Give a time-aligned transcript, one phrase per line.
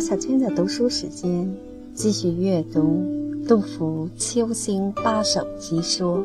[0.00, 1.48] 小娟的读书时间，
[1.92, 3.04] 继续阅读
[3.48, 6.18] 杜甫《秋兴八首集说》。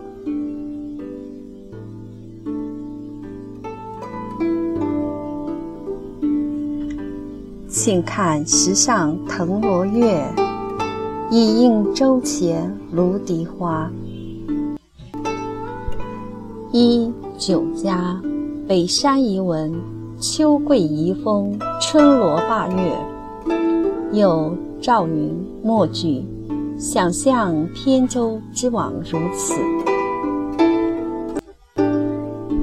[7.67, 10.23] 请看石上藤萝月，
[11.31, 13.91] 已应周前芦荻花。
[16.71, 18.21] 一九家，
[18.67, 19.73] 北山遗文：
[20.19, 23.12] 秋桂遗风，春萝罢月。
[24.13, 26.23] 有赵云末句：
[26.77, 29.55] 想象扁舟之往如此。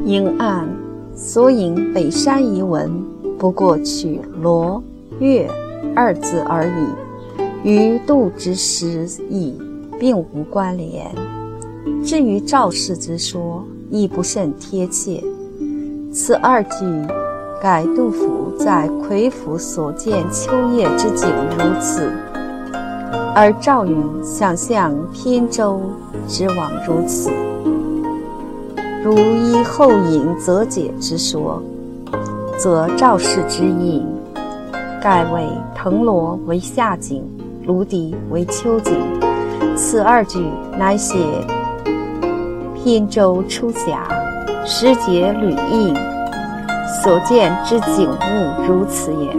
[0.04, 0.68] 应按
[1.12, 2.88] 所引北山遗文，
[3.36, 4.80] 不过取罗。
[5.18, 5.50] 月
[5.96, 9.52] 二字而已，与杜之诗意
[9.98, 11.12] 并无关联。
[12.04, 15.20] 至于赵氏之说，亦不甚贴切。
[16.12, 16.84] 此二句
[17.60, 22.10] 改杜甫在夔府所见秋夜之景如此，
[23.34, 25.78] 而赵云想象扁舟
[26.26, 27.30] 之往如此。
[29.04, 31.62] 如依后引则解之说，
[32.56, 34.06] 则赵氏之意。
[35.02, 37.22] 盖为藤萝为夏景，
[37.66, 38.94] 芦荻为秋景。
[39.76, 40.46] 此二句
[40.78, 41.14] 乃写
[42.82, 44.08] 扁舟出峡，
[44.64, 45.94] 时节旅应，
[47.02, 49.30] 所见之景物如此也。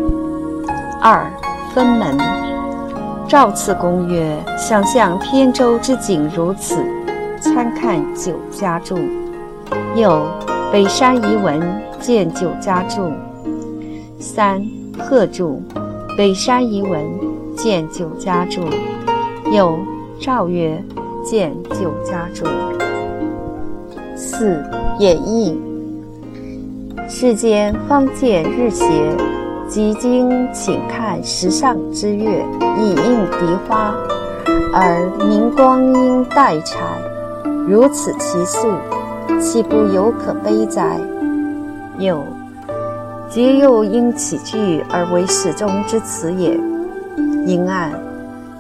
[1.02, 1.26] 二
[1.74, 2.18] 分门，
[3.28, 6.84] 赵次公曰：“想象扁舟之景如此，
[7.40, 8.98] 参看酒家注。”
[9.96, 10.26] 又
[10.72, 11.62] 北山遗文
[12.00, 13.12] 见酒家注。
[14.20, 14.62] 三。
[15.00, 15.62] 贺注：
[16.18, 17.02] 北山遗文
[17.56, 18.62] 见酒家注。
[19.52, 19.80] 又
[20.20, 20.84] 赵曰
[21.24, 22.46] 见酒家注。
[24.16, 24.62] 四
[25.00, 25.71] 演义。
[27.14, 28.86] 世间方见日斜，
[29.68, 32.42] 即今请看时上之月，
[32.80, 33.94] 以映荻花，
[34.74, 36.80] 而明光阴待柴，
[37.68, 38.70] 如此其速，
[39.42, 40.98] 岂不有可悲哉？
[42.00, 42.24] 有。
[43.30, 46.58] 皆又因起句而为始终之词也。
[47.46, 47.92] 应按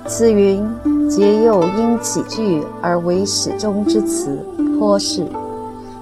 [0.05, 0.67] 此云
[1.09, 4.37] 皆又因起句而为始终之词，
[4.77, 5.25] 颇是。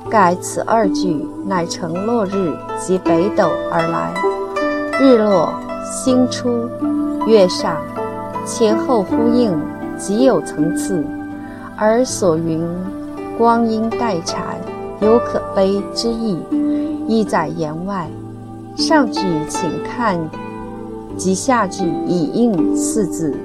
[0.09, 4.13] 盖此二句乃乘落日及北斗而来，
[5.01, 5.51] 日落、
[5.83, 6.69] 星出、
[7.25, 7.75] 月上，
[8.45, 9.59] 前后呼应，
[9.97, 11.03] 极有层次。
[11.75, 12.63] 而所云
[13.35, 14.57] 光阴待产，
[15.01, 16.37] 有可悲之意，
[17.07, 18.07] 意在言外。
[18.75, 20.19] 上句请看，
[21.17, 23.35] 及下句以应四字，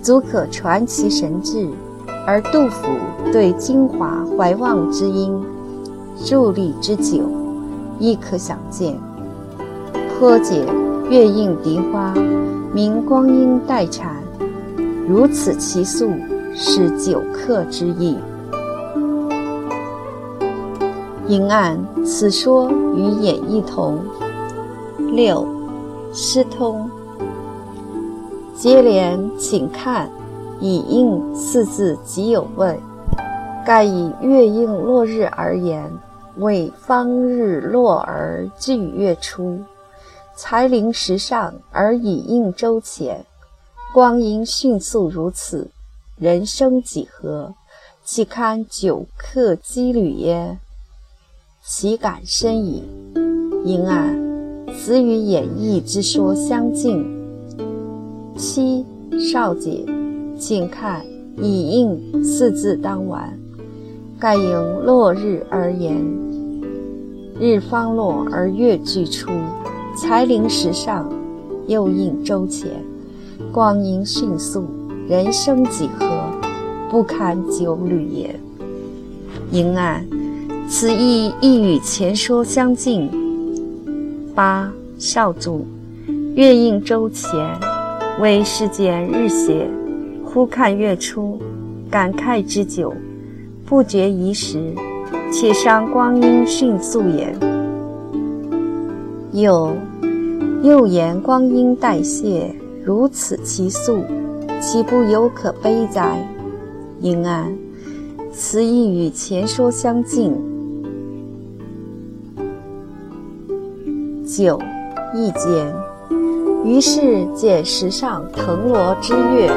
[0.00, 1.68] 足可传其神志。
[2.26, 2.88] 而杜甫
[3.30, 5.38] 对精华怀望之音，
[6.24, 7.20] 伫立之久，
[8.00, 8.98] 亦可想见。
[10.18, 10.66] 颇解
[11.08, 12.12] 月映荻花，
[12.74, 14.16] 明光阴待产，
[15.06, 16.10] 如此其速，
[16.54, 18.18] 是久客之意。
[21.28, 23.98] 应按此说与演绎同。
[25.12, 25.46] 六，
[26.12, 26.90] 诗通。
[28.54, 30.10] 接连请看，
[30.60, 32.78] 以应四字极有味。
[33.64, 35.90] 盖以月映落日而言，
[36.36, 39.60] 为方日落而至月出，
[40.36, 43.24] 才临时上而以应周前，
[43.92, 45.70] 光阴迅速如此，
[46.16, 47.54] 人生几何？
[48.04, 50.58] 岂堪久客羁旅耶？
[51.62, 52.84] 岂敢深矣。
[53.64, 54.18] 应按。
[54.78, 57.04] 此与演义之说相近。
[58.36, 58.86] 七
[59.32, 59.84] 少姐，
[60.38, 61.04] 请看
[61.36, 63.39] 以应四字当完。
[64.20, 65.96] 盖迎落日而言，
[67.40, 69.30] 日方落而月俱出，
[69.96, 71.10] 才临时上，
[71.66, 72.70] 又应周前，
[73.50, 74.66] 光阴迅速，
[75.08, 76.06] 人生几何？
[76.90, 78.38] 不堪久旅也。
[79.52, 80.06] 应按
[80.68, 83.08] 此意亦与前说相近。
[84.34, 85.64] 八少主，
[86.34, 87.30] 月映周前，
[88.20, 89.66] 为世间日斜，
[90.26, 91.40] 忽看月出，
[91.90, 92.92] 感慨之久，
[93.70, 94.74] 不觉移时，
[95.32, 97.32] 且伤光阴迅速也。
[99.30, 99.72] 又
[100.64, 102.52] 又言光阴代谢，
[102.84, 104.00] 如此其速，
[104.60, 106.18] 岂不有可悲哉？
[107.00, 107.56] 应按
[108.32, 110.34] 此亦与前说相近。
[114.26, 114.58] 九，
[115.14, 115.72] 意间，
[116.64, 119.48] 于是见石上藤萝之月，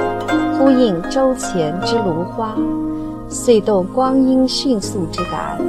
[0.60, 2.56] 呼应周前之芦花，
[3.33, 5.59] 遂动光阴迅速之感，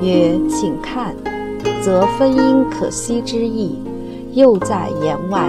[0.00, 1.14] 曰：“请看。”
[1.84, 3.76] 则分阴可惜之意，
[4.34, 5.48] 又在言外。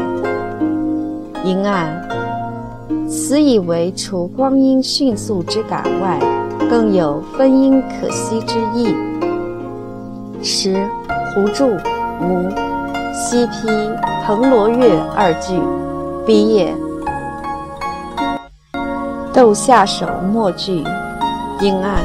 [1.44, 1.88] 阴暗。
[3.08, 6.20] 此以为除光阴迅速之感外，
[6.70, 8.94] 更有分阴可惜之意。
[10.42, 10.76] 十
[11.34, 11.68] 胡注
[12.20, 12.50] 无
[13.14, 13.68] 西披
[14.26, 15.54] 藤萝月二句，
[16.26, 16.74] 毕业。
[19.32, 20.84] 斗下手末句，
[21.64, 22.04] 阴暗。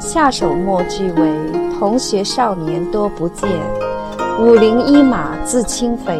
[0.00, 1.30] 下手末句为
[1.78, 3.46] 同学少年多不见，
[4.40, 6.18] 五陵一马自轻肥。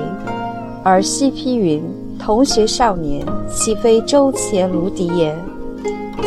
[0.82, 1.82] 而西批云：
[2.18, 5.34] 同学少年，岂非周前卢敌也？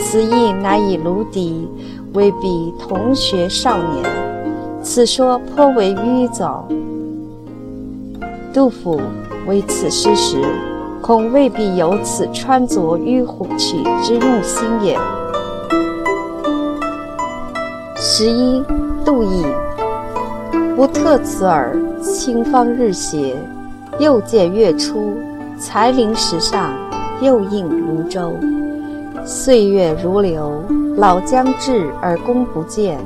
[0.02, 1.68] 此意乃以卢敌
[2.14, 4.04] 为比同学少年。
[4.82, 6.68] 此说颇为迂藻。
[8.52, 9.00] 杜甫
[9.48, 10.42] 为此诗时，
[11.00, 14.98] 恐未必有此穿着迂虎曲之用心也。
[18.22, 18.62] 十一，
[19.06, 19.46] 杜毅。
[20.76, 21.74] 不特此耳。
[22.02, 23.34] 清芳日斜，
[23.98, 25.14] 又见月出，
[25.58, 26.70] 才临石上，
[27.22, 28.34] 又映庐州。
[29.26, 30.62] 岁月如流，
[30.98, 33.00] 老将至而功不见，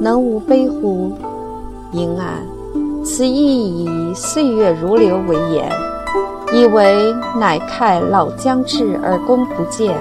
[0.00, 1.12] 能无悲乎？
[1.92, 2.42] 阴暗。
[3.04, 5.70] 此意以岁月如流为言，
[6.50, 9.94] 以为乃慨老将至而功不见，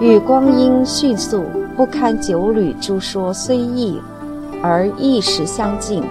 [0.00, 1.44] 与光阴迅速。
[1.78, 4.00] 不堪九旅诸说虽异，
[4.60, 6.02] 而一时相近。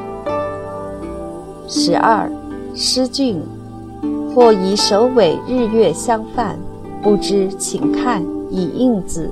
[1.68, 2.32] 十二，
[2.74, 3.36] 诗句，
[4.34, 6.58] 或以首尾日月相犯，
[7.04, 9.30] 不知请看以应字。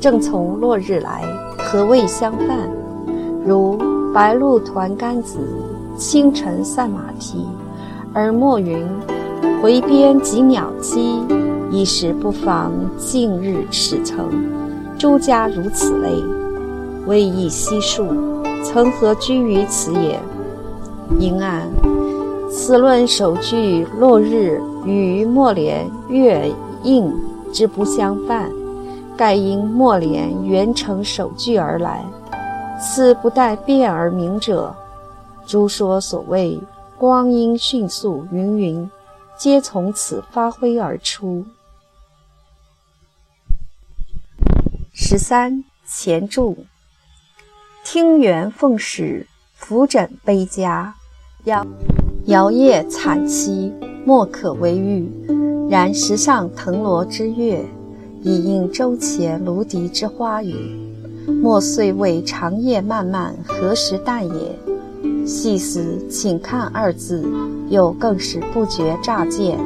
[0.00, 1.22] 正从落日来，
[1.58, 2.70] 何谓相犯？
[3.44, 3.78] 如
[4.14, 5.38] 白露团干子，
[5.98, 7.46] 清晨散马蹄，
[8.14, 8.86] 而莫云
[9.60, 11.20] 回边及鸟栖，
[11.70, 14.30] 一时不妨近日始成。
[14.98, 16.10] 诸家如此类，
[17.06, 18.04] 未易悉数，
[18.64, 20.18] 曾何居于此也？
[21.20, 21.70] 阴暗。
[22.50, 26.52] 此论首句落日与末联月
[26.82, 27.14] 映
[27.52, 28.50] 之不相犯，
[29.16, 32.04] 盖因末联原成首句而来。
[32.80, 34.74] 此不待变而明者。
[35.46, 36.60] 诸说所谓
[36.98, 38.90] 光阴迅速云云，
[39.36, 41.44] 皆从此发挥而出。
[45.10, 46.54] 十三前注：
[47.82, 50.96] 听园奉使，扶枕悲家，
[51.44, 51.66] 摇
[52.26, 53.72] 摇曳惨凄，
[54.04, 55.10] 莫可为喻。
[55.70, 57.64] 然石上藤萝之月，
[58.22, 60.54] 已应周前芦荻之花雨。
[61.42, 65.26] 莫遂谓长夜漫漫，何时旦也？
[65.26, 67.26] 细思，请看二字，
[67.70, 69.58] 又更是不觉乍见。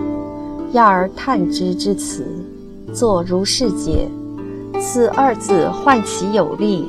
[0.74, 2.24] 亚而叹之之词，
[2.94, 4.08] 作如是解。
[4.80, 6.86] 此二字唤其有力，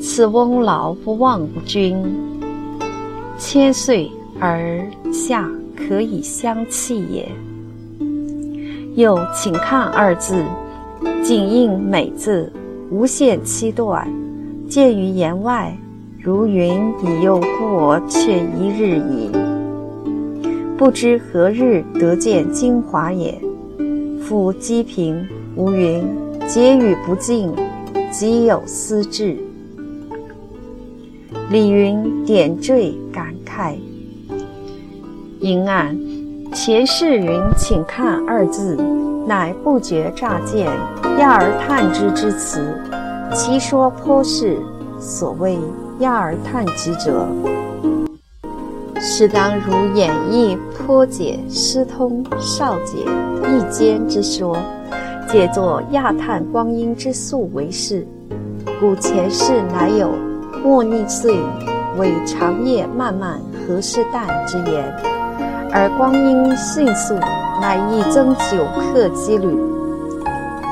[0.00, 1.96] 此翁老不忘君，
[3.36, 4.80] 千岁而
[5.12, 7.28] 下可以相弃也。
[8.94, 10.44] 又请看二字，
[11.22, 12.50] 仅应美字，
[12.90, 14.08] 无限期断，
[14.68, 15.76] 见于言外，
[16.18, 19.30] 如云以又故我却一日矣。
[20.78, 23.38] 不知何日得见精华也。
[24.20, 26.04] 夫积贫无云。
[26.48, 27.52] 结语不尽，
[28.12, 29.36] 即有思志。
[31.50, 33.74] 李云点缀感慨：
[35.40, 35.98] 阴暗。
[36.54, 38.76] 前世云，请看二字，
[39.26, 40.66] 乃不觉乍见，
[41.18, 42.64] 亚而叹之之词。
[43.34, 44.56] 其说颇是，
[45.00, 45.58] 所谓
[45.98, 47.26] 亚而叹之者，
[49.00, 52.98] 是当如演绎颇解诗通少解
[53.42, 54.56] 易兼之说。
[55.28, 58.06] 借作亚叹光阴之速为事，
[58.80, 60.12] 故前世乃有
[60.62, 61.36] 莫逆岁
[61.98, 64.84] 为长夜漫漫何事旦之言，
[65.72, 67.14] 而光阴迅速
[67.60, 69.58] 乃亦增九刻几缕，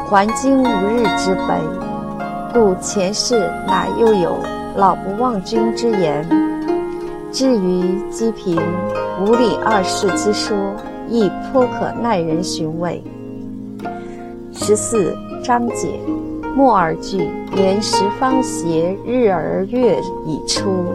[0.09, 1.61] 还今无日之悲，
[2.53, 4.37] 故前世乃又有
[4.77, 6.25] 老不忘君之言。
[7.33, 8.57] 至于积贫
[9.21, 10.57] 无礼二世之说，
[11.09, 13.03] 亦颇可耐人寻味。
[14.67, 16.01] 十四章解，
[16.57, 17.19] 末二句
[17.55, 20.87] 言十方斜，日而月已出。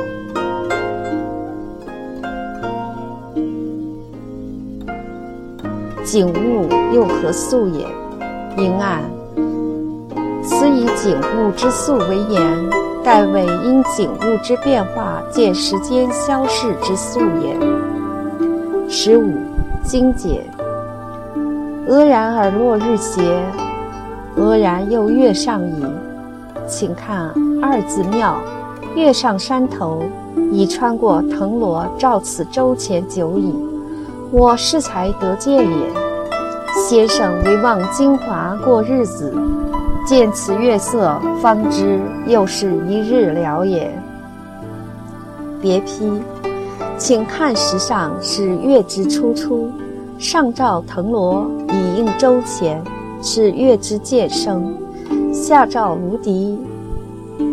[6.03, 7.85] 景物又何素也？
[8.57, 9.03] 阴暗。
[10.43, 12.41] 此以景物之素为言，
[13.03, 17.55] 盖为因景物之变化见时间消逝之素也。
[18.89, 19.31] 十五
[19.83, 20.48] 精解。
[21.89, 23.43] 俄然而落日斜，
[24.35, 25.83] 俄然又月上矣。
[26.67, 28.39] 请看二字妙，
[28.95, 30.03] 月上山头，
[30.51, 33.55] 已穿过藤萝，照此舟前久矣。
[34.29, 35.91] 我适才得见也。
[36.87, 39.33] 先生唯望金华过日子，
[40.05, 43.91] 见此月色，方知又是一日了也。
[45.59, 46.21] 别批，
[46.99, 49.71] 请看时上是月之初出，
[50.19, 52.83] 上照藤萝以应周前，
[53.21, 54.61] 是月之渐生；
[55.31, 56.57] 下照芦荻，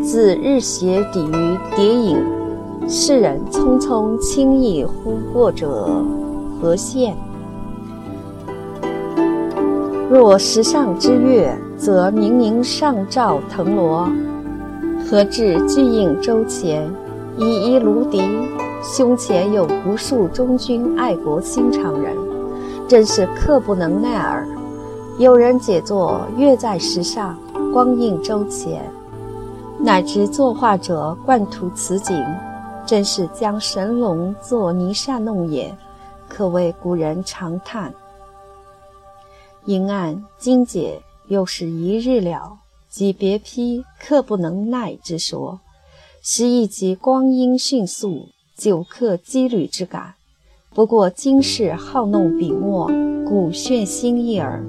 [0.02, 2.18] 自日斜抵于蝶影。
[2.88, 5.88] 世人匆匆轻易忽过者，
[6.60, 7.12] 何羡？
[10.10, 14.10] 若时上之月，则明明上照藤萝，
[15.08, 16.90] 何至巨应周前？
[17.38, 18.20] 以一芦笛，
[18.82, 22.12] 胸前有无数忠君爱国心肠人，
[22.88, 24.46] 真是刻不能耐耳。
[25.18, 27.36] 有人解作月在石上，
[27.72, 28.88] 光映周前，
[29.80, 32.24] 乃至作画者惯图此景，
[32.86, 35.76] 真是将神龙作泥沙弄也，
[36.28, 37.92] 可谓古人常叹。
[39.64, 45.58] 银暗精解，又是一日了，即别批刻不能耐之说，
[46.22, 50.15] 实亦即光阴迅速，久刻羁旅之感。
[50.76, 52.90] 不过今世好弄笔墨，
[53.26, 54.62] 古炫心意耳。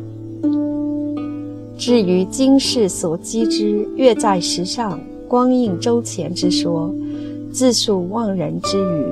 [1.78, 4.98] 至于今世所积之月在石上，
[5.28, 6.90] 光映周前之说，
[7.52, 9.06] 自述忘人之语。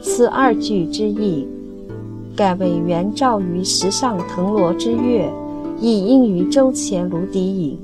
[0.00, 1.46] 此二句之意。
[2.34, 5.30] 盖为原照于石上藤萝之月，
[5.82, 7.78] 以应于周前芦荻影，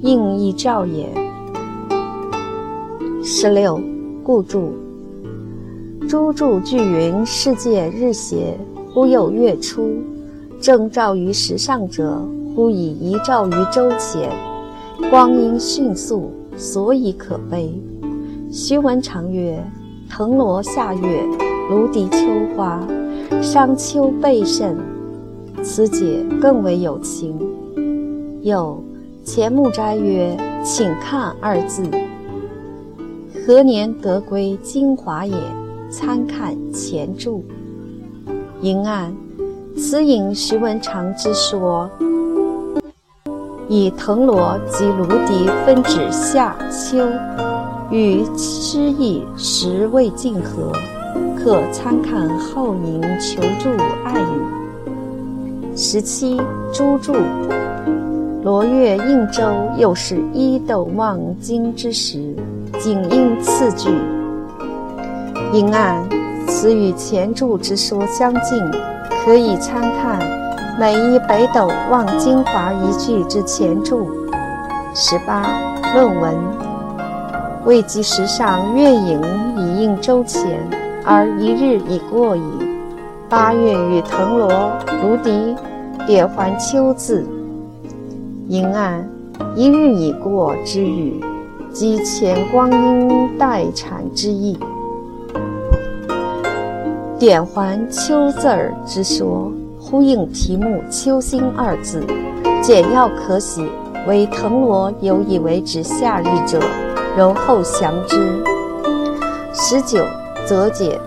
[0.00, 1.06] 应亦照也。
[3.22, 3.78] 十六，
[4.24, 4.72] 故注。
[6.08, 8.56] 诸注俱云：世界日斜，
[8.94, 9.82] 忽有月出；
[10.58, 14.30] 正照于石上者，忽以移照于周前。
[15.10, 17.70] 光阴迅速，所以可悲。
[18.50, 19.62] 徐文长曰：
[20.08, 21.22] 藤萝夏月，
[21.68, 22.80] 芦荻秋花。
[23.42, 24.78] 商丘备甚，
[25.62, 27.38] 此解更为有情。
[28.40, 28.82] 有
[29.22, 30.34] 钱穆斋曰
[30.64, 31.82] ：“请看二字，
[33.44, 35.34] 何年得归金华也？”
[35.90, 37.44] 参看前注。
[38.60, 39.14] 银案，
[39.76, 41.88] 此引徐文长之说，
[43.68, 47.06] 以藤萝及芦荻分指夏秋，
[47.90, 50.72] 与诗意时未尽合。
[51.36, 53.70] 可参看后引求助
[54.04, 55.76] 爱语。
[55.76, 56.38] 十七
[56.72, 57.14] 朱注，
[58.42, 59.42] 罗月应州
[59.78, 62.34] 又是伊斗望京之时，
[62.78, 63.88] 仅应次句。
[65.50, 66.06] 因案，
[66.46, 68.58] 此与前注之说相近，
[69.24, 70.20] 可以参看
[70.78, 74.10] 每一北斗望京华一句之前注。
[74.94, 75.46] 十八
[75.94, 76.34] 论文，
[77.64, 79.22] 未及时上月影
[79.56, 80.60] 以应周前。
[81.10, 82.42] 而一日已过矣。
[83.30, 84.50] 八月与藤萝、
[85.02, 85.56] 芦荻
[86.06, 87.26] 也还秋字，
[88.46, 89.08] 阴暗
[89.56, 91.24] 一日已过之语，
[91.72, 94.58] 即前光阴待产之意。
[97.18, 102.00] 点环秋字儿之说，呼应题目“秋心”二字。
[102.62, 103.66] 简要可喜，
[104.06, 106.60] 为藤萝有以为指夏日者，
[107.16, 108.42] 容后详之。
[109.52, 110.04] 十九。
[110.46, 110.98] 则解，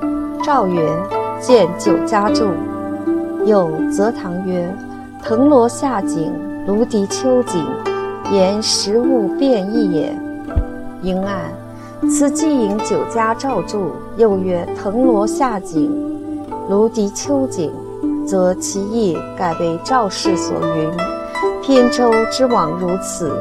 [0.44, 0.88] 赵曰
[1.42, 2.46] ：“见九家注。”
[3.44, 4.72] 又则唐曰
[5.24, 6.32] ：“藤萝夏景，
[6.68, 7.66] 芦荻秋景，
[8.32, 10.16] 言时物变异也。”
[11.02, 11.52] 应案，
[12.10, 15.92] 此既引九家照注，又曰藤萝夏景，
[16.70, 17.72] 芦荻秋景，
[18.26, 20.90] 则其意改为赵氏所云
[21.66, 23.32] ：“扁舟之往如此。”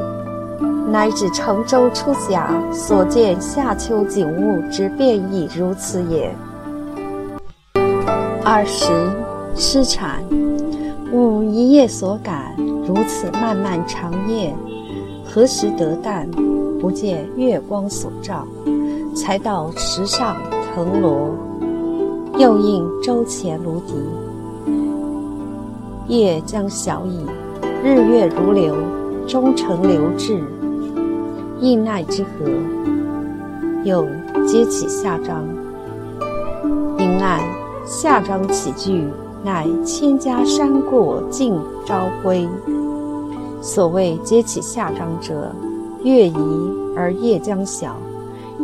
[0.91, 6.29] 乃指乘舟出峡所见夏秋景物之变异如此也。
[8.43, 8.91] 二十，
[9.55, 10.21] 失产，
[11.11, 12.53] 吾一夜所感，
[12.85, 14.53] 如此漫漫长夜，
[15.25, 16.25] 何时得旦？
[16.81, 18.43] 不见月光所照，
[19.15, 20.35] 才到池上
[20.73, 21.29] 藤萝，
[22.39, 23.95] 又应舟前芦荻。
[26.07, 27.23] 夜将晓矣，
[27.83, 28.75] 日月如流，
[29.27, 30.43] 终成流至。
[31.59, 32.49] 易奈之何？
[33.83, 34.03] 又
[34.47, 35.47] 接起下章。
[36.97, 37.41] 因案
[37.85, 39.05] 下章起句，
[39.43, 41.53] 乃千家山过尽
[41.85, 42.49] 朝晖。
[43.61, 45.53] 所谓接起下章者，
[46.03, 46.35] 月移
[46.95, 47.95] 而夜将晓，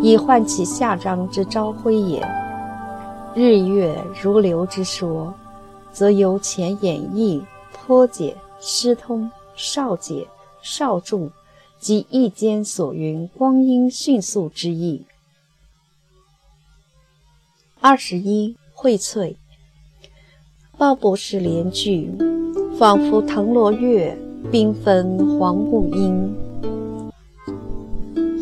[0.02, 2.28] 以唤起下章之朝晖也。
[3.36, 5.34] 日月如流之说，
[5.92, 7.42] 则由前演绎
[7.72, 10.28] 颇解、诗通、少解、
[10.62, 11.32] 少注。
[11.80, 15.06] 即意间所云光阴迅速之意。
[17.80, 19.36] 二十一荟萃，
[20.76, 22.12] 鲍博士联句，
[22.80, 24.18] 仿佛藤萝月，
[24.52, 26.47] 缤纷黄木阴。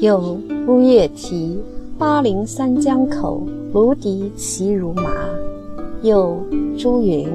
[0.02, 0.38] 有
[0.68, 1.58] 乌夜啼，
[1.98, 5.04] 巴陵三江口，芦笛齐如麻。
[6.02, 6.38] 又
[6.78, 7.30] 朱云：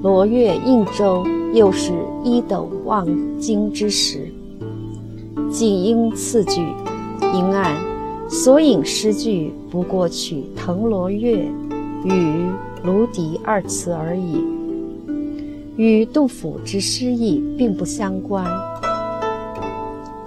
[0.00, 1.92] 罗月应州，又是
[2.22, 3.04] 一斗望
[3.36, 4.32] 京之时。
[5.50, 6.62] 仅应次句，
[7.20, 7.76] 应按
[8.28, 11.44] 所引诗句不过取藤萝月
[12.04, 12.46] 与
[12.84, 14.40] 芦笛二词而已，
[15.76, 18.46] 与杜甫之诗意并不相关。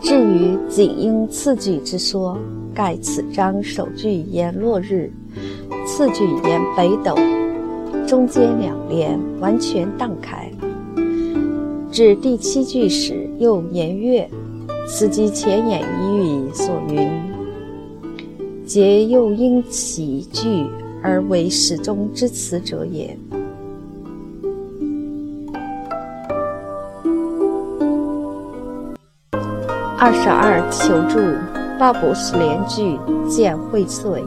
[0.02, 2.38] 至于仅应次句之说，
[2.74, 5.12] 盖此章首句言落日，
[5.86, 7.16] 次句言北斗，
[8.08, 10.52] 中间两联完全荡开。
[11.92, 14.30] 至第七句时又言月，
[14.88, 17.10] 此即前言一语所云
[18.66, 20.68] ：“皆又因其句
[21.02, 23.18] 而为始终之词者也。”
[30.08, 31.20] 二十二求助，
[31.78, 32.98] 八不是连句
[33.28, 34.22] 见荟萃，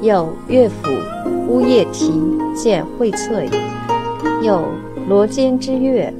[0.00, 0.90] 有乐府
[1.46, 2.20] 乌夜啼
[2.56, 3.48] 见荟萃，
[4.42, 4.64] 有
[5.08, 6.12] 罗间之月，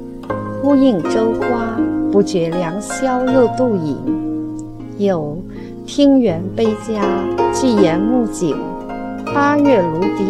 [0.61, 1.77] 呼应舟花，
[2.13, 3.97] 不觉良宵又度影，
[4.97, 5.37] 有
[5.85, 7.03] 听园悲家
[7.51, 8.55] 寄言暮景，
[9.35, 10.23] 八月芦笛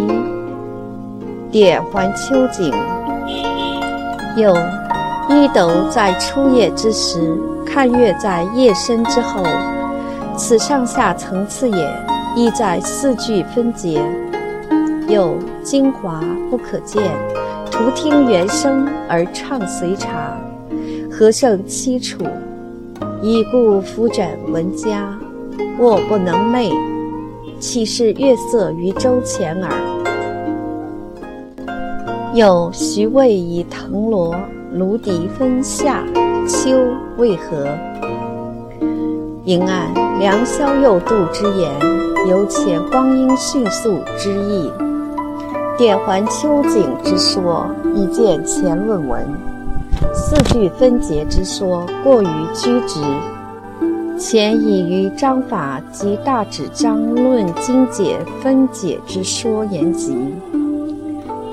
[1.52, 2.74] 点还秋景，
[4.36, 4.52] 有
[5.30, 7.38] 一斗在初夜之时。
[7.66, 9.44] 看月在夜深之后，
[10.38, 11.90] 此上下层次也，
[12.36, 14.00] 亦在四句分节。
[15.08, 17.02] 有精华不可见，
[17.72, 20.38] 徒听原声而唱随茶，
[21.10, 22.24] 何胜凄楚？
[23.24, 25.18] 已故扶枕闻家，
[25.80, 26.72] 卧不能寐，
[27.60, 29.72] 岂是月色于舟前耳？
[32.36, 34.36] 有徐渭以藤萝、
[34.74, 36.04] 芦笛分夏。
[36.48, 36.72] 秋
[37.18, 37.68] 为何？
[39.46, 41.72] 迎按良宵又度之言，
[42.28, 44.70] 犹且光阴迅速之意。
[45.78, 49.26] 点还秋景之说，已见前论文。
[50.14, 53.00] 四句分节之说，过于拘直。
[54.20, 60.18] 前已于章法及大旨章论精解分解之说言及。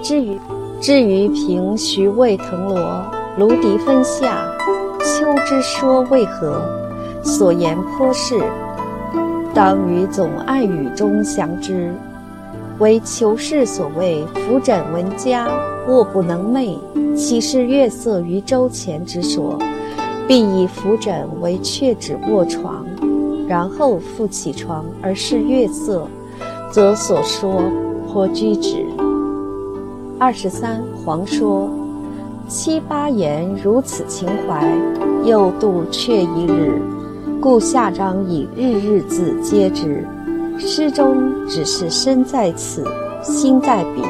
[0.03, 0.39] 至于
[0.81, 3.05] 至于凭徐渭藤萝，
[3.37, 4.43] 芦笛分夏。
[5.01, 6.63] 秋之说为何？
[7.23, 8.41] 所言颇是，
[9.53, 11.93] 当于总爱语中详之。
[12.79, 15.51] 为求是所谓扶枕闻家，
[15.87, 16.79] 卧不能寐，
[17.15, 19.59] 岂是月色于舟前之说？
[20.27, 22.87] 必以扶枕为确指卧床，
[23.47, 26.09] 然后复起床而视月色，
[26.71, 27.63] 则所说
[28.11, 28.87] 颇居止。
[30.23, 31.71] 二十三，黄说。
[32.47, 34.71] 七八言如此情怀，
[35.25, 36.79] 又度却一日，
[37.41, 40.07] 故下章以日日字接之。
[40.59, 42.85] 诗中只是身在此，
[43.23, 44.03] 心在彼，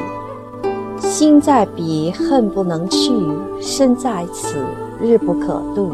[0.98, 3.12] 心在彼恨不能去，
[3.60, 4.56] 身在此
[5.00, 5.92] 日不可度。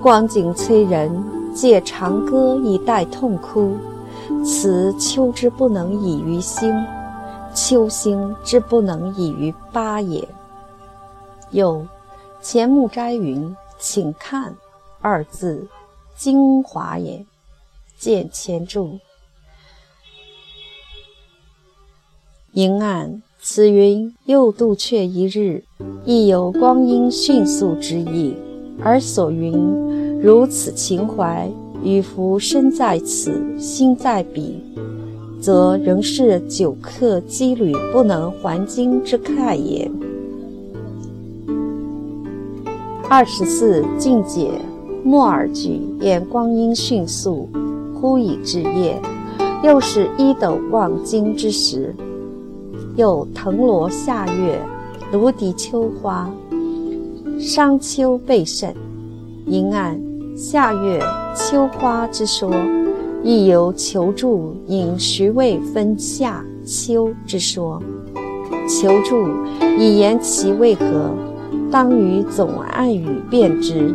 [0.00, 1.10] 光景催人，
[1.52, 3.72] 借长歌以代痛哭。
[4.44, 6.72] 此秋之不能已于心，
[7.56, 10.28] 秋心之不能已于八也。
[11.50, 11.86] 有
[12.42, 14.54] 钱穆斋云：“请看
[15.00, 15.66] 二字，
[16.14, 17.24] 精华也。”
[17.98, 18.98] 见前注。
[22.52, 25.64] 迎按此云又度却一日，
[26.04, 28.36] 亦有光阴迅速之意。
[28.84, 31.50] 而所云如此情怀，
[31.82, 34.62] 与夫身在此，心在彼，
[35.46, 39.88] 则仍是久客羁旅不能还京之慨也。
[43.08, 44.50] 二十四境界，
[45.04, 47.48] 莫尔句言光阴迅速，
[47.94, 49.00] 忽已至夜，
[49.62, 51.94] 又是一斗望京之时。
[52.96, 54.60] 又藤萝夏月，
[55.12, 56.28] 芦荻秋花，
[57.38, 58.74] 商丘备甚。
[59.46, 59.96] 迎按
[60.36, 61.00] 夏月
[61.36, 62.50] 秋花之说，
[63.26, 67.82] 亦有求助引徐渭分夏秋之说。
[68.68, 69.26] 求助
[69.76, 71.10] 以言其为何？
[71.68, 73.92] 当于总暗语辨之。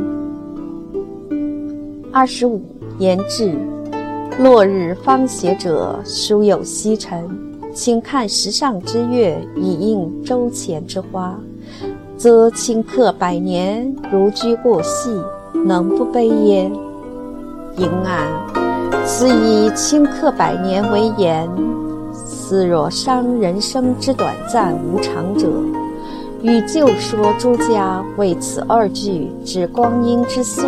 [2.11, 2.61] 二十五
[2.99, 3.53] 言志，
[4.39, 7.25] 落日方斜者，殊有西沉。
[7.73, 11.39] 请看石上之月，以映舟前之花，
[12.17, 15.09] 则顷刻百年，如驹过隙，
[15.65, 16.69] 能不悲耶？
[17.77, 18.27] 迎安，
[19.13, 21.45] 斯以顷刻百年为言，
[22.13, 25.49] 斯若伤人生之短暂无常者。
[26.41, 30.65] 与旧说诸家为此二句指光阴之速，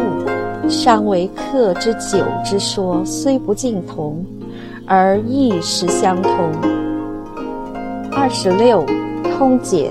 [0.67, 4.23] 尚为客之久之说，虽不尽同，
[4.85, 6.31] 而意实相通。
[8.11, 8.85] 二十六，
[9.37, 9.89] 通解。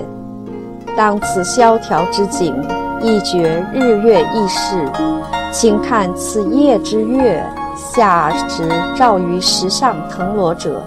[0.95, 2.55] 当此萧条之景，
[3.01, 4.87] 一觉日月异逝，
[5.51, 7.43] 请看此夜之月，
[7.95, 10.81] 下时照于石上腾挪者，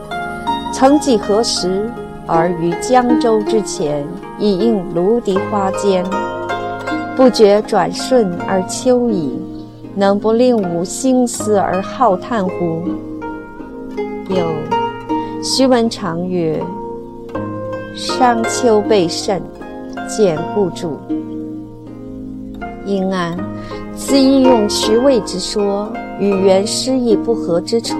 [0.72, 1.88] 曾几何时？
[2.26, 4.04] 而于江州之前，
[4.36, 6.04] 已应芦荻花间，
[7.14, 9.38] 不觉转瞬而秋矣，
[9.94, 12.82] 能不令吾心思而浩叹乎？
[14.28, 14.44] 有
[15.40, 16.60] 徐文长曰
[17.94, 19.40] ：“商丘备甚，
[20.08, 20.98] 见故注。”
[22.84, 23.38] 因安，
[23.94, 27.94] 此意用徐渭之说，与原诗意不合之处，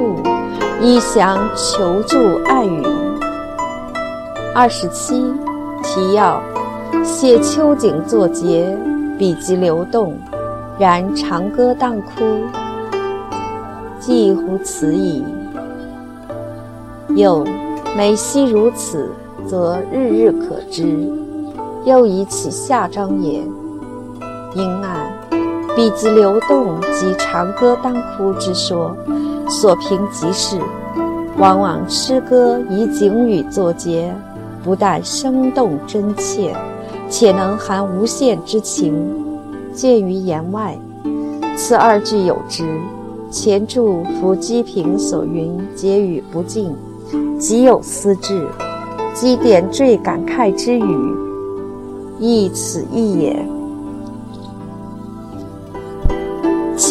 [0.83, 2.83] 以详求助暗语。
[4.55, 5.23] 二十七，
[5.83, 6.41] 提要：
[7.05, 8.77] 写秋景作节，
[9.19, 10.17] 笔迹流动，
[10.79, 12.41] 然长歌当哭，
[14.01, 15.23] 几乎此矣。
[17.15, 17.47] 又
[17.97, 19.11] 每夕如此，
[19.47, 21.07] 则日日可知。
[21.85, 23.43] 又以其下章也。
[24.55, 25.13] 因案
[25.77, 28.97] 笔迹流动及长歌当哭之说，
[29.47, 30.59] 所凭即是，
[31.37, 34.11] 往往诗歌以景语作结。
[34.65, 36.57] 不但生动真切，
[37.11, 38.95] 且能含无限之情，
[39.73, 40.77] 见于言外。
[41.57, 42.65] 此二句有之。
[43.31, 46.75] 前注伏积平所云结语不尽，
[47.39, 48.49] 即有思至，
[49.13, 51.15] 积点缀感慨之语，
[52.19, 53.47] 亦此意也。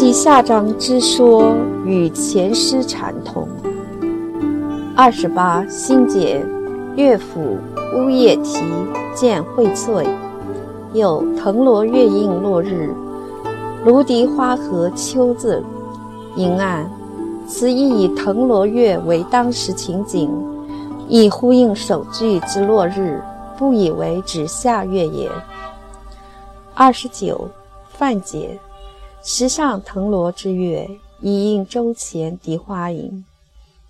[0.06, 3.48] 以下章之说与前诗禅同。
[4.96, 6.46] 二十八，心结。
[6.96, 7.58] 乐府
[7.98, 8.62] 乌叶啼
[9.16, 10.06] 见荟萃，
[10.94, 12.94] 有藤萝月映落日，
[13.84, 15.64] 芦荻花合秋字。
[16.36, 16.88] 迎案，
[17.48, 20.30] 此意以藤萝月为当时情景，
[21.10, 23.20] 以呼应首句之落日，
[23.58, 25.32] 不以为指夏月也。
[26.76, 27.50] 二十九，
[27.90, 28.60] 范解，
[29.28, 30.88] 时上藤萝之月，
[31.20, 33.26] 以应周前荻花影。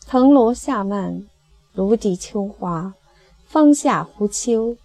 [0.08, 1.24] 藤萝下漫。
[1.74, 2.94] 芦荻秋花，
[3.46, 4.78] 芳夏忽秋，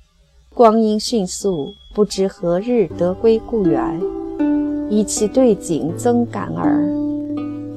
[0.53, 4.03] 光阴迅速，不知何日得归故园，
[4.91, 6.85] 以其对景增感耳。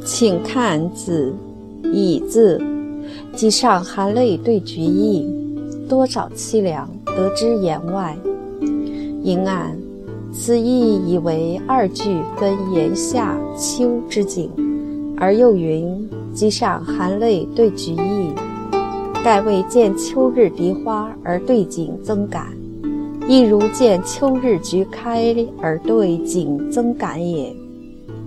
[0.04, 1.32] 请看子
[1.94, 2.60] 乙字，
[3.36, 5.30] 即上含泪对菊意，
[5.88, 8.18] 多少凄凉，得之言外。
[9.22, 9.78] 银案，
[10.34, 14.50] 此意以为二句分炎夏秋之景，
[15.16, 18.34] 而又云即上含泪对菊意。
[19.24, 22.48] 盖为见秋日荻花而对景增感，
[23.28, 27.56] 亦如见秋日菊开而对景增感也。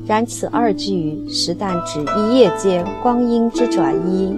[0.06, 4.32] 然此二句实但指一夜间光阴之转移，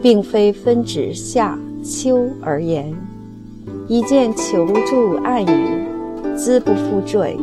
[0.00, 2.94] 并非分指夏秋而言。
[3.88, 5.84] 一见求助暗语，
[6.36, 7.36] 兹不复赘。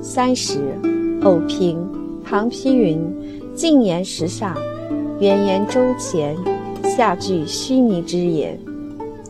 [0.00, 0.58] 三十，
[1.22, 1.78] 偶评
[2.24, 2.98] 唐批云
[3.54, 4.56] ：“静言时上，
[5.20, 6.34] 远言周前。”
[6.96, 8.58] 下句虚拟之言，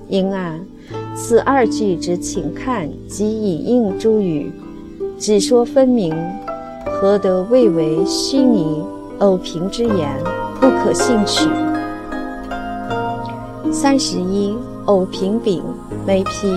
[0.09, 0.59] 因案
[1.15, 4.51] 此二句之请看及以应诸语，
[5.19, 6.13] 只说分明，
[6.87, 8.83] 何得谓为虚拟
[9.19, 10.09] 偶凭之言，
[10.61, 11.49] 不可信取。
[13.71, 15.63] 三十一，偶凭丙
[16.07, 16.53] 梅批，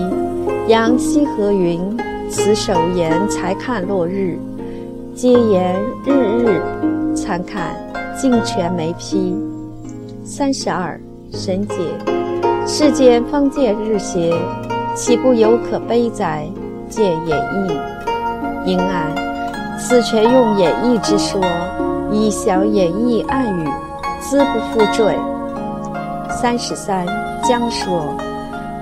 [0.68, 1.96] 杨希和云：
[2.28, 4.38] 此首言才看落日，
[5.14, 6.60] 皆言日日
[7.14, 7.76] 参看，
[8.16, 9.34] 尽全梅批。
[10.24, 11.74] 三十二，神解。
[12.66, 14.34] 世间方见日斜，
[14.94, 16.46] 岂不犹可悲哉？
[16.88, 19.14] 见演义，因案，
[19.78, 21.40] 此全用演义之说，
[22.10, 23.68] 以小演义暗语，
[24.20, 25.16] 兹不复赘。
[26.38, 27.06] 三十三，
[27.42, 28.14] 将说。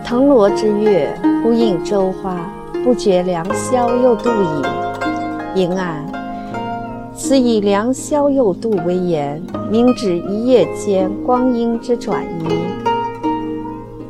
[0.05, 1.09] 藤萝之月，
[1.41, 2.51] 呼应周花，
[2.83, 4.63] 不觉良宵又度矣。
[5.55, 6.05] 因案。
[7.15, 9.41] 此以良宵又度为言，
[9.71, 12.59] 明指一夜间光阴之转移，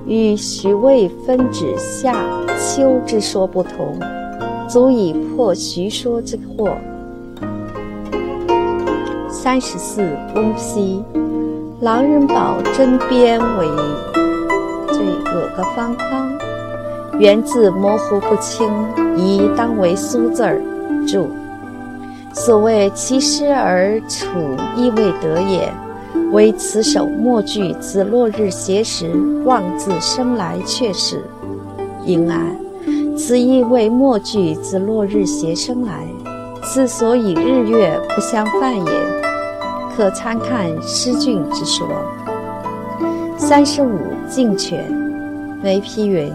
[0.06, 2.24] 与徐渭分指夏
[2.58, 4.00] 秋之说不同，
[4.66, 6.72] 足以破徐说之惑。
[9.28, 10.02] 三十四，
[10.34, 11.04] 翁批，
[11.84, 13.66] 狼人堡针边为
[14.86, 16.32] 这有个方框，
[17.18, 18.66] 原字模糊不清，
[19.18, 20.62] 宜当为苏字儿
[21.06, 21.28] 注。
[22.32, 24.26] 所谓其诗而处
[24.74, 25.70] 亦未得也，
[26.32, 29.10] 唯此首末句自落日斜时
[29.44, 31.22] 望自生来却是。
[32.06, 32.56] 因安，
[33.14, 36.06] 此亦为末句自落日斜生来，
[36.62, 39.33] 此所以日月不相犯也。
[39.96, 41.86] 可参看诗俊之说。
[43.36, 44.84] 三十五敬泉，
[45.62, 46.32] 为批云：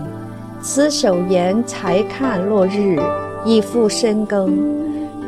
[0.61, 2.97] 此首言才看落日，
[3.43, 4.57] 已复深耕，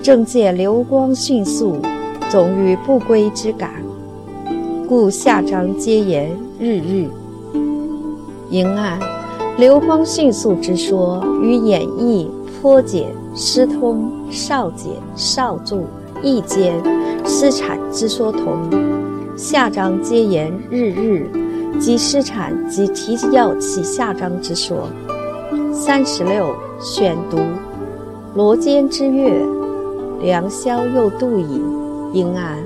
[0.01, 1.81] 正见流光迅速，
[2.29, 3.71] 总于不归之感，
[4.87, 7.09] 故下章皆言日日。
[8.49, 8.99] 迎案。
[9.57, 12.27] 流光迅速之说与演绎
[12.61, 15.83] 颇简诗通少简少注
[16.23, 16.81] 意间
[17.25, 18.69] 失产之说同，
[19.35, 21.27] 下章皆言日日，
[21.79, 24.87] 即失产及提要起下章之说。
[25.73, 27.39] 三十六选读
[28.35, 29.41] 罗间之月，
[30.21, 31.61] 良宵又度矣。
[32.13, 32.57] 应案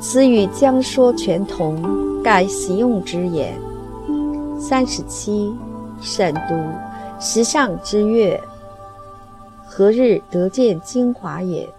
[0.00, 3.52] 此与将说全同，盖习用之也。
[4.58, 5.54] 三十七。
[6.00, 6.54] 审读
[7.20, 8.42] 时上之月，
[9.64, 11.72] 何日得见精华也？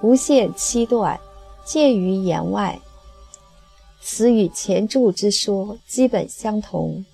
[0.00, 1.18] 无限七段，
[1.64, 2.78] 见于言外。
[4.00, 7.04] 此与前注之说基本相同，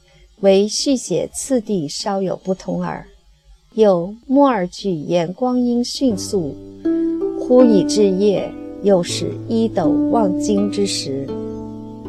[0.41, 3.07] 唯续写次第稍有不同耳。
[3.73, 6.55] 有末二句言光阴迅速，
[7.41, 11.27] 忽已至夜，又是一斗望京之时。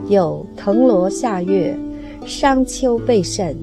[0.07, 1.77] 有藤萝下月，
[2.25, 3.55] 商丘备甚。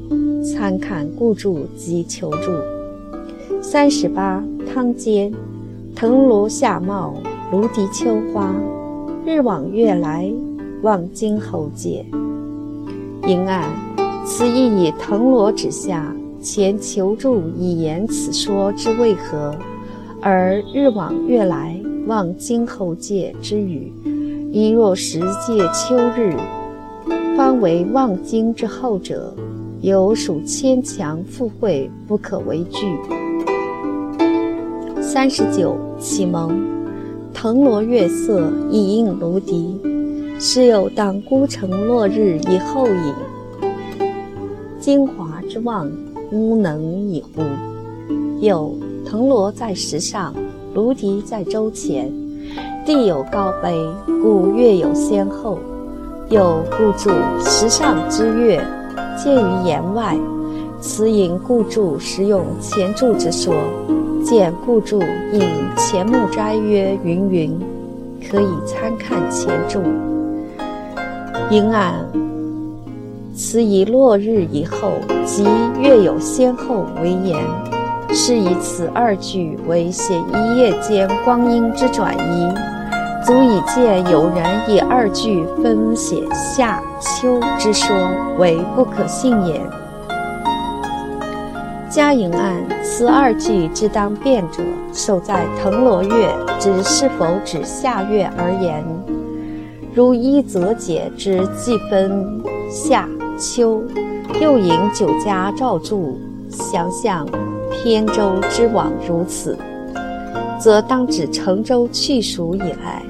[0.45, 2.51] 参看故注及求注。
[3.63, 5.33] 三十八汤间，
[6.03, 7.15] 藤萝夏茂，
[7.53, 8.53] 芦荻秋花。
[9.25, 10.29] 日往月来，
[10.83, 12.05] 望京侯界。
[13.25, 13.71] 因案，
[14.27, 19.55] 此意以藤萝之下，前求助以言此说之为何？
[20.21, 23.93] 而日往月来，望京侯界之语，
[24.51, 26.37] 亦若时界秋日，
[27.37, 29.33] 方为望京之后者。
[29.83, 32.87] 有属牵强附会，不可为惧。
[35.13, 36.59] 三十九启蒙，
[37.35, 39.79] 藤萝月色以映芦笛，
[40.41, 43.15] 是有当孤城落日以后影。
[44.81, 45.87] 精华之望，
[46.31, 47.43] 吾能以乎？
[48.41, 50.35] 有藤萝在石上，
[50.73, 52.11] 芦笛在舟前，
[52.87, 53.87] 地有高卑，
[54.23, 55.59] 故月有先后。
[56.31, 57.11] 有故注
[57.45, 58.67] 石上之月。
[59.23, 60.17] 见于言外，
[60.83, 63.55] 此引故注实用前注之说。
[64.25, 65.01] 见故注
[65.33, 65.41] 引
[65.77, 67.61] 前木斋曰云云，
[68.29, 69.81] 可以参看前注。
[71.51, 72.05] 因案，
[73.35, 74.93] 此以落日以后
[75.25, 75.45] 即
[75.81, 77.45] 月有先后为言，
[78.13, 82.55] 是以此二句为写一夜间光阴之转移。
[83.25, 87.97] 足以见有人以二句分写夏秋之说
[88.37, 89.61] 为不可信也。
[91.93, 94.63] 嘉颖案此二句之当辩者，
[94.95, 98.83] 守在藤萝月之是否指夏月而言。
[99.95, 103.07] 如一则解之，既分夏
[103.39, 103.83] 秋，
[104.41, 107.29] 又引酒家照注，想象
[107.85, 109.55] 扁舟之往如此，
[110.59, 113.03] 则当指乘舟去蜀以来。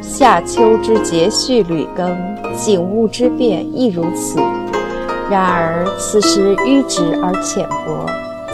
[0.00, 2.16] 夏秋之节序履更，
[2.54, 4.38] 景物之变亦如此。
[5.28, 7.95] 然而此时迂直而浅薄，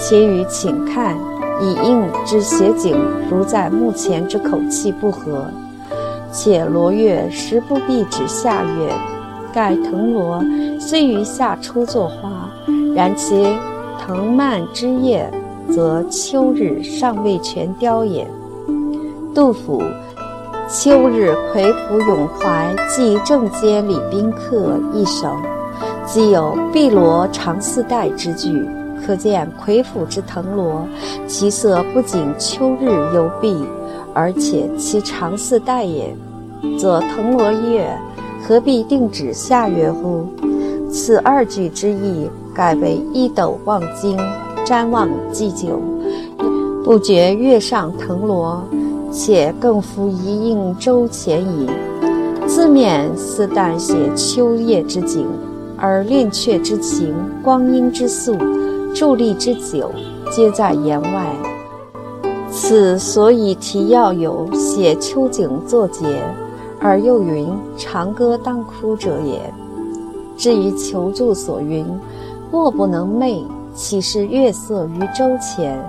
[0.05, 1.17] 且与请看
[1.61, 2.99] 以应之写景
[3.31, 5.47] 如在目前之口气不合。
[6.33, 8.93] 且罗月实不必指夏月，
[9.53, 10.43] 盖藤萝
[10.81, 12.51] 虽于夏初作花，
[12.97, 13.47] 然其
[14.05, 15.31] 藤蔓枝叶
[15.71, 18.27] 则秋日尚未全凋也。
[19.33, 19.81] 杜甫。
[20.69, 25.37] 秋日魁府咏怀寄正街李宾客一首，
[26.07, 28.67] 既有碧罗长似带之句，
[29.07, 30.87] 可见魁府之藤萝，
[31.27, 33.65] 其色不仅秋日尤碧，
[34.15, 36.15] 而且其长似带也。
[36.79, 37.89] 则藤萝月
[38.47, 40.27] 何必定指夏月乎？
[40.91, 44.17] 此二句之意，改为一斗望京，
[44.65, 45.81] 瞻望祭酒，
[46.85, 48.63] 不觉月上藤萝。
[49.15, 51.69] 且更复一应周前矣。
[52.47, 55.27] 字面似但写秋夜之景，
[55.77, 58.35] 而恋却之情、光阴之速、
[58.95, 59.91] 伫立之久，
[60.31, 61.35] 皆在言外。
[62.51, 66.23] 此所以提要有写秋景作节，
[66.79, 69.53] 而又云长歌当哭者也。
[70.37, 71.87] 至于求助所云
[72.53, 75.83] “卧不能寐，岂是月色于舟前”，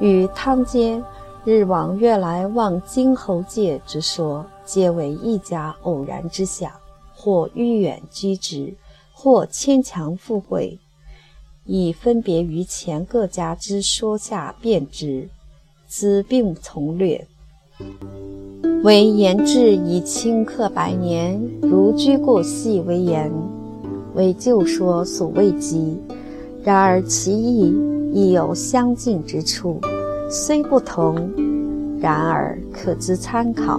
[0.00, 1.04] 与汤间。
[1.44, 6.70] 日往月来望金侯界之说，皆为一家偶然之想，
[7.14, 8.74] 或迂远居之，
[9.14, 10.78] 或牵强附会。
[11.70, 15.28] 以分别于前各家之说下辩之，
[15.86, 17.26] 兹并从略。
[18.82, 23.30] 唯言志以顷刻百年，如居过隙为言，
[24.14, 26.00] 为旧说所未及。
[26.64, 27.70] 然而其意
[28.14, 29.78] 亦有相近之处，
[30.30, 31.30] 虽不同，
[32.00, 33.78] 然而可资参考。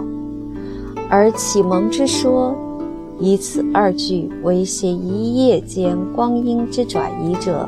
[1.09, 2.55] 而启蒙之说，
[3.19, 7.67] 以此二句为写一夜间光阴之转移者，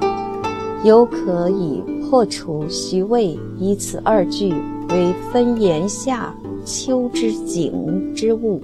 [0.86, 4.54] 犹可以破除徐渭以此二句
[4.90, 6.34] 为分言夏
[6.66, 8.62] 秋之景之物。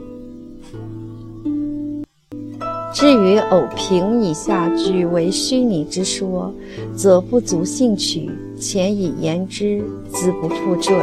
[2.94, 6.52] 至于偶评以下句为虚拟之说，
[6.96, 10.96] 则不足信取，前以言之，兹不复赘。